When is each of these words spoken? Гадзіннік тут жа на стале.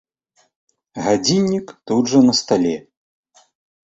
Гадзіннік 1.07 1.67
тут 1.91 2.03
жа 2.13 2.19
на 2.31 2.35
стале. 2.39 2.73